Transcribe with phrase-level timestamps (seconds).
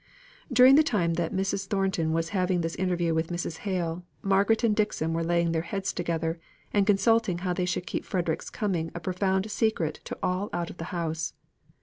[0.51, 1.67] During the time that Mrs.
[1.67, 3.57] Thornton was having this interview with Mrs.
[3.59, 6.39] Hale, Margaret and Dixon were laying their heads together
[6.73, 10.77] and consulting how they should keep Frederick's coming a profound secret to all out of
[10.77, 11.33] the house.